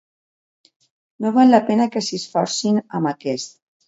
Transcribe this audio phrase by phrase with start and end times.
[1.25, 3.55] No val la pena que s'hi esforcin, amb aquest.